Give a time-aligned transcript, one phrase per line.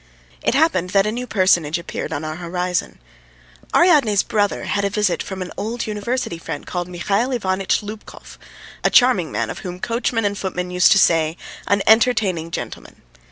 [0.41, 2.97] It happened that a new personage appeared on our horizon.
[3.75, 8.39] Ariadne's brother had a visit from an old university friend called Mihail Ivanitch Lubkov,
[8.83, 11.37] a charming man of whom coachmen and footmen used to say:
[11.67, 13.03] "An entertaining gentleman."